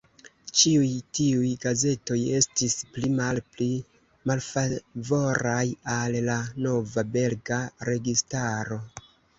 [0.59, 3.69] Ĉiuj tiuj gazetoj estis pli malpli
[4.33, 5.63] malfavoraj
[6.01, 8.85] al la nova belga registaro.